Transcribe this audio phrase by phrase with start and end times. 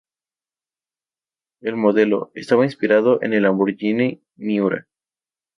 [1.61, 4.87] El modelo, estaba inspirado en el Lamborghini Miura.